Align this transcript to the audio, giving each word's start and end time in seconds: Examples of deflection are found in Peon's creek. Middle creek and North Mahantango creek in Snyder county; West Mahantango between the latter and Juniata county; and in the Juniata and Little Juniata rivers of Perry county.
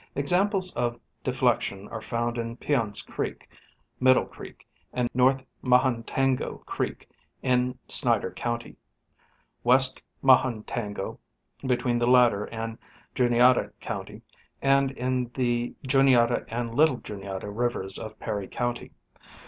Examples 0.15 0.73
of 0.75 0.99
deflection 1.23 1.87
are 1.89 2.01
found 2.01 2.39
in 2.39 2.57
Peon's 2.57 3.03
creek. 3.03 3.47
Middle 3.99 4.25
creek 4.25 4.67
and 4.91 5.07
North 5.13 5.45
Mahantango 5.61 6.65
creek 6.65 7.07
in 7.43 7.77
Snyder 7.87 8.31
county; 8.31 8.77
West 9.63 10.01
Mahantango 10.23 11.19
between 11.63 11.99
the 11.99 12.09
latter 12.09 12.45
and 12.45 12.79
Juniata 13.13 13.73
county; 13.79 14.23
and 14.59 14.89
in 14.89 15.29
the 15.35 15.75
Juniata 15.83 16.45
and 16.47 16.73
Little 16.73 16.97
Juniata 16.97 17.51
rivers 17.51 17.99
of 17.99 18.19
Perry 18.19 18.47
county. 18.47 18.93